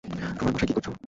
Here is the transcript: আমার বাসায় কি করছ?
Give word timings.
আমার 0.39 0.53
বাসায় 0.53 0.67
কি 0.67 0.73
করছ? 0.77 0.87